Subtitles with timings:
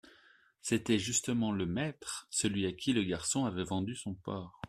[0.63, 4.59] C'était justement «le maître», celui à qui le garçon avait vendu son porc.